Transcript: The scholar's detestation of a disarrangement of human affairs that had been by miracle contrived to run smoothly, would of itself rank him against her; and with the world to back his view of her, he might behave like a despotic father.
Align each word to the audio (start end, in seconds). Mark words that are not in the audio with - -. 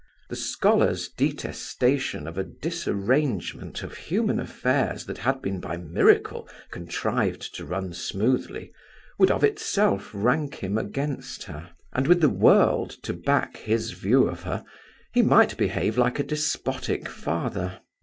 The 0.29 0.35
scholar's 0.35 1.09
detestation 1.09 2.25
of 2.27 2.35
a 2.35 2.43
disarrangement 2.43 3.83
of 3.83 3.97
human 3.97 4.39
affairs 4.39 5.05
that 5.05 5.19
had 5.19 5.43
been 5.43 5.59
by 5.59 5.77
miracle 5.77 6.49
contrived 6.71 7.53
to 7.53 7.65
run 7.65 7.93
smoothly, 7.93 8.71
would 9.19 9.29
of 9.29 9.43
itself 9.43 10.09
rank 10.11 10.55
him 10.55 10.75
against 10.79 11.43
her; 11.43 11.69
and 11.93 12.07
with 12.07 12.19
the 12.19 12.29
world 12.29 12.89
to 13.03 13.13
back 13.13 13.57
his 13.57 13.91
view 13.91 14.27
of 14.27 14.41
her, 14.41 14.65
he 15.13 15.21
might 15.21 15.55
behave 15.55 15.99
like 15.99 16.17
a 16.17 16.23
despotic 16.23 17.07
father. 17.07 17.81